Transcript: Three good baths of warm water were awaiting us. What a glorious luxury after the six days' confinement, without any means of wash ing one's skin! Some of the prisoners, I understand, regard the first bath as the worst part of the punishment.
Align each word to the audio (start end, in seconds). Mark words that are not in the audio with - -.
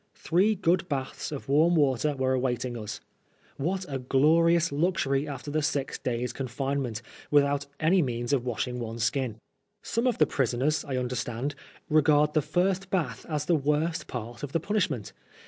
Three 0.15 0.55
good 0.55 0.89
baths 0.89 1.31
of 1.31 1.47
warm 1.47 1.75
water 1.75 2.15
were 2.15 2.33
awaiting 2.33 2.75
us. 2.75 3.01
What 3.57 3.85
a 3.87 3.99
glorious 3.99 4.71
luxury 4.71 5.27
after 5.27 5.51
the 5.51 5.61
six 5.61 5.99
days' 5.99 6.33
confinement, 6.33 7.03
without 7.29 7.67
any 7.79 8.01
means 8.01 8.33
of 8.33 8.43
wash 8.43 8.67
ing 8.67 8.79
one's 8.79 9.03
skin! 9.03 9.37
Some 9.83 10.07
of 10.07 10.17
the 10.17 10.25
prisoners, 10.25 10.83
I 10.83 10.97
understand, 10.97 11.53
regard 11.87 12.33
the 12.33 12.41
first 12.41 12.89
bath 12.89 13.27
as 13.29 13.45
the 13.45 13.53
worst 13.55 14.07
part 14.07 14.41
of 14.41 14.53
the 14.53 14.59
punishment. 14.59 15.13